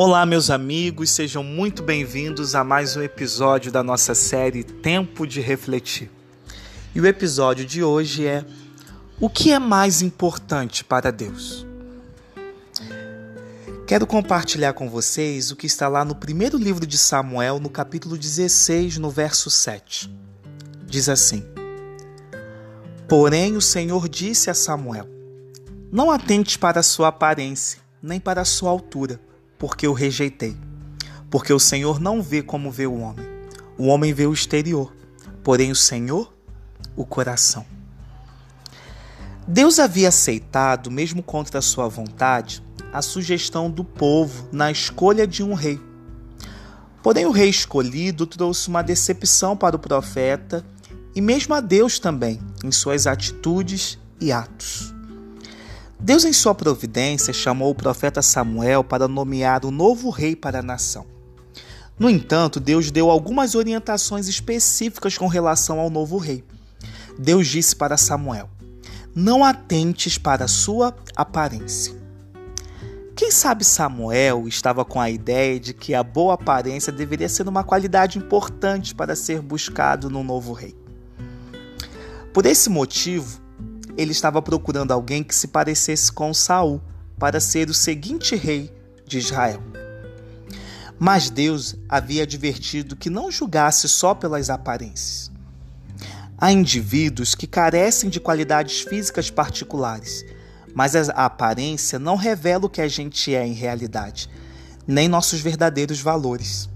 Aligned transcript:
Olá, 0.00 0.24
meus 0.24 0.48
amigos, 0.48 1.10
sejam 1.10 1.42
muito 1.42 1.82
bem-vindos 1.82 2.54
a 2.54 2.62
mais 2.62 2.94
um 2.94 3.02
episódio 3.02 3.72
da 3.72 3.82
nossa 3.82 4.14
série 4.14 4.62
Tempo 4.62 5.26
de 5.26 5.40
Refletir. 5.40 6.08
E 6.94 7.00
o 7.00 7.06
episódio 7.08 7.66
de 7.66 7.82
hoje 7.82 8.24
é 8.24 8.44
O 9.20 9.28
que 9.28 9.50
é 9.50 9.58
mais 9.58 10.00
importante 10.00 10.84
para 10.84 11.10
Deus? 11.10 11.66
Quero 13.88 14.06
compartilhar 14.06 14.72
com 14.72 14.88
vocês 14.88 15.50
o 15.50 15.56
que 15.56 15.66
está 15.66 15.88
lá 15.88 16.04
no 16.04 16.14
primeiro 16.14 16.56
livro 16.56 16.86
de 16.86 16.96
Samuel, 16.96 17.58
no 17.58 17.68
capítulo 17.68 18.16
16, 18.16 18.98
no 18.98 19.10
verso 19.10 19.50
7. 19.50 20.08
Diz 20.86 21.08
assim: 21.08 21.44
Porém, 23.08 23.56
o 23.56 23.60
Senhor 23.60 24.08
disse 24.08 24.48
a 24.48 24.54
Samuel: 24.54 25.08
Não 25.90 26.08
atentes 26.08 26.56
para 26.56 26.78
a 26.78 26.84
sua 26.84 27.08
aparência, 27.08 27.80
nem 28.00 28.20
para 28.20 28.42
a 28.42 28.44
sua 28.44 28.70
altura 28.70 29.26
porque 29.58 29.86
o 29.86 29.92
rejeitei. 29.92 30.56
Porque 31.30 31.52
o 31.52 31.58
Senhor 31.58 32.00
não 32.00 32.22
vê 32.22 32.42
como 32.42 32.70
vê 32.70 32.86
o 32.86 33.00
homem. 33.00 33.26
O 33.76 33.86
homem 33.86 34.12
vê 34.12 34.26
o 34.26 34.32
exterior, 34.32 34.94
porém 35.42 35.70
o 35.70 35.76
Senhor, 35.76 36.32
o 36.96 37.04
coração. 37.04 37.64
Deus 39.46 39.78
havia 39.78 40.08
aceitado, 40.08 40.90
mesmo 40.90 41.22
contra 41.22 41.58
a 41.58 41.62
sua 41.62 41.88
vontade, 41.88 42.62
a 42.92 43.00
sugestão 43.00 43.70
do 43.70 43.84
povo 43.84 44.48
na 44.52 44.70
escolha 44.70 45.26
de 45.26 45.42
um 45.42 45.54
rei. 45.54 45.80
Porém, 47.02 47.26
o 47.26 47.30
rei 47.30 47.48
escolhido 47.48 48.26
trouxe 48.26 48.68
uma 48.68 48.82
decepção 48.82 49.56
para 49.56 49.76
o 49.76 49.78
profeta 49.78 50.64
e 51.14 51.20
mesmo 51.20 51.54
a 51.54 51.60
Deus 51.60 51.98
também, 51.98 52.40
em 52.62 52.70
suas 52.70 53.06
atitudes 53.06 53.98
e 54.20 54.32
atos. 54.32 54.97
Deus, 56.00 56.24
em 56.24 56.32
sua 56.32 56.54
providência, 56.54 57.32
chamou 57.32 57.70
o 57.70 57.74
profeta 57.74 58.22
Samuel 58.22 58.84
para 58.84 59.08
nomear 59.08 59.64
o 59.64 59.70
novo 59.70 60.10
rei 60.10 60.36
para 60.36 60.60
a 60.60 60.62
nação. 60.62 61.04
No 61.98 62.08
entanto, 62.08 62.60
Deus 62.60 62.92
deu 62.92 63.10
algumas 63.10 63.56
orientações 63.56 64.28
específicas 64.28 65.18
com 65.18 65.26
relação 65.26 65.80
ao 65.80 65.90
novo 65.90 66.16
rei. 66.16 66.44
Deus 67.18 67.48
disse 67.48 67.74
para 67.74 67.96
Samuel: 67.96 68.48
Não 69.12 69.44
atentes 69.44 70.16
para 70.16 70.44
a 70.44 70.48
sua 70.48 70.96
aparência. 71.16 71.98
Quem 73.16 73.32
sabe 73.32 73.64
Samuel 73.64 74.46
estava 74.46 74.84
com 74.84 75.00
a 75.00 75.10
ideia 75.10 75.58
de 75.58 75.74
que 75.74 75.92
a 75.92 76.04
boa 76.04 76.34
aparência 76.34 76.92
deveria 76.92 77.28
ser 77.28 77.48
uma 77.48 77.64
qualidade 77.64 78.16
importante 78.16 78.94
para 78.94 79.16
ser 79.16 79.42
buscado 79.42 80.08
no 80.08 80.22
novo 80.22 80.52
rei. 80.52 80.76
Por 82.32 82.46
esse 82.46 82.70
motivo, 82.70 83.40
ele 83.98 84.12
estava 84.12 84.40
procurando 84.40 84.92
alguém 84.92 85.24
que 85.24 85.34
se 85.34 85.48
parecesse 85.48 86.12
com 86.12 86.32
Saul 86.32 86.80
para 87.18 87.40
ser 87.40 87.68
o 87.68 87.74
seguinte 87.74 88.36
rei 88.36 88.72
de 89.04 89.18
Israel. 89.18 89.60
Mas 90.96 91.30
Deus 91.30 91.74
havia 91.88 92.22
advertido 92.22 92.94
que 92.94 93.10
não 93.10 93.28
julgasse 93.28 93.88
só 93.88 94.14
pelas 94.14 94.50
aparências. 94.50 95.32
Há 96.38 96.52
indivíduos 96.52 97.34
que 97.34 97.48
carecem 97.48 98.08
de 98.08 98.20
qualidades 98.20 98.82
físicas 98.82 99.30
particulares, 99.30 100.24
mas 100.72 100.94
a 100.94 101.24
aparência 101.24 101.98
não 101.98 102.14
revela 102.14 102.66
o 102.66 102.70
que 102.70 102.80
a 102.80 102.86
gente 102.86 103.34
é 103.34 103.44
em 103.44 103.52
realidade, 103.52 104.30
nem 104.86 105.08
nossos 105.08 105.40
verdadeiros 105.40 106.00
valores. 106.00 106.68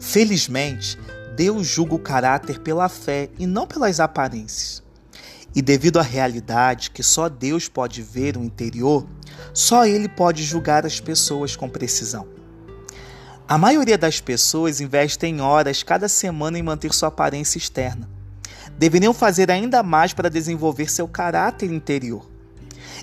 Felizmente, 0.00 0.98
Deus 1.36 1.66
julga 1.66 1.94
o 1.94 1.98
caráter 1.98 2.60
pela 2.60 2.88
fé 2.88 3.28
e 3.38 3.46
não 3.46 3.66
pelas 3.66 4.00
aparências. 4.00 4.85
E 5.56 5.62
devido 5.62 5.98
à 5.98 6.02
realidade 6.02 6.90
que 6.90 7.02
só 7.02 7.30
Deus 7.30 7.66
pode 7.66 8.02
ver 8.02 8.36
o 8.36 8.44
interior, 8.44 9.06
só 9.54 9.86
Ele 9.86 10.06
pode 10.06 10.44
julgar 10.44 10.84
as 10.84 11.00
pessoas 11.00 11.56
com 11.56 11.66
precisão. 11.66 12.28
A 13.48 13.56
maioria 13.56 13.96
das 13.96 14.20
pessoas 14.20 14.82
investem 14.82 15.40
horas 15.40 15.82
cada 15.82 16.08
semana 16.08 16.58
em 16.58 16.62
manter 16.62 16.92
sua 16.92 17.08
aparência 17.08 17.56
externa. 17.56 18.06
Deveriam 18.76 19.14
fazer 19.14 19.50
ainda 19.50 19.82
mais 19.82 20.12
para 20.12 20.28
desenvolver 20.28 20.90
seu 20.90 21.08
caráter 21.08 21.72
interior. 21.72 22.28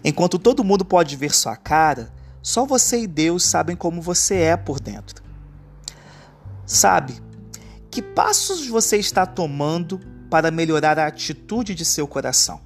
Enquanto 0.03 0.37
todo 0.37 0.63
mundo 0.63 0.85
pode 0.85 1.15
ver 1.15 1.33
sua 1.33 1.55
cara, 1.55 2.13
só 2.39 2.67
você 2.67 2.99
e 2.99 3.07
Deus 3.07 3.43
sabem 3.43 3.75
como 3.75 3.99
você 3.99 4.35
é 4.35 4.55
por 4.55 4.79
dentro. 4.79 5.23
Sabe, 6.67 7.19
que 7.89 8.01
passos 8.01 8.67
você 8.67 8.97
está 8.97 9.25
tomando 9.25 9.99
para 10.33 10.49
melhorar 10.49 10.97
a 10.97 11.05
atitude 11.05 11.75
de 11.75 11.85
seu 11.85 12.07
coração. 12.07 12.59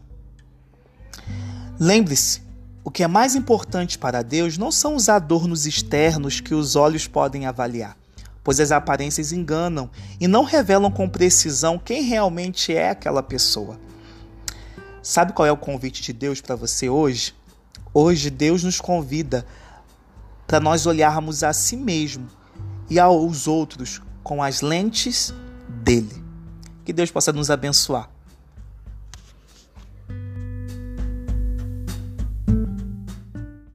Lembre-se, 1.77 2.41
o 2.81 2.89
que 2.89 3.03
é 3.03 3.07
mais 3.09 3.35
importante 3.35 3.97
para 3.97 4.21
Deus 4.21 4.57
não 4.57 4.71
são 4.71 4.95
os 4.95 5.09
adornos 5.09 5.65
externos 5.65 6.39
que 6.39 6.55
os 6.55 6.77
olhos 6.77 7.07
podem 7.07 7.45
avaliar, 7.45 7.97
pois 8.41 8.61
as 8.61 8.71
aparências 8.71 9.33
enganam 9.33 9.89
e 10.17 10.29
não 10.29 10.45
revelam 10.45 10.89
com 10.89 11.09
precisão 11.09 11.77
quem 11.77 12.03
realmente 12.03 12.73
é 12.73 12.91
aquela 12.91 13.21
pessoa. 13.21 13.77
Sabe 15.03 15.33
qual 15.33 15.45
é 15.45 15.51
o 15.51 15.57
convite 15.57 16.01
de 16.01 16.13
Deus 16.13 16.39
para 16.39 16.55
você 16.55 16.87
hoje? 16.87 17.35
Hoje 17.93 18.29
Deus 18.29 18.63
nos 18.63 18.79
convida 18.79 19.45
para 20.47 20.61
nós 20.61 20.85
olharmos 20.85 21.43
a 21.43 21.51
si 21.51 21.75
mesmo 21.75 22.29
e 22.89 22.97
aos 22.97 23.45
outros 23.45 24.01
com 24.23 24.41
as 24.41 24.61
lentes 24.61 25.33
dele. 25.83 26.26
Que 26.87 26.93
Deus 26.93 27.11
possa 27.11 27.33
nos 27.33 27.51
abençoar. 27.51 28.09